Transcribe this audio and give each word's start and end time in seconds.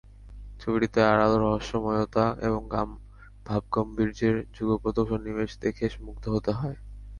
ছবিটিতে 0.59 0.99
আড়াল, 1.11 1.31
রহস্যময়তা 1.43 2.25
এবং 2.47 2.61
ভাবগাম্ভীর্যের 3.45 4.35
যুগপৎ 4.55 4.95
সন্নিবেশ 5.09 5.51
দেখে 5.63 5.85
মুগ্ধ 6.05 6.25
হতে 6.35 6.51
হয়। 6.59 6.77